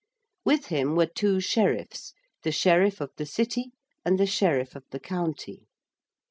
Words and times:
With 0.43 0.65
him 0.65 0.95
were 0.95 1.05
two 1.05 1.39
Sheriffs, 1.39 2.13
the 2.41 2.51
Sheriff 2.51 3.01
of 3.01 3.11
the 3.17 3.25
City 3.27 3.73
and 4.03 4.17
the 4.19 4.25
Sheriff 4.25 4.75
of 4.75 4.83
the 4.89 4.99
County. 4.99 5.67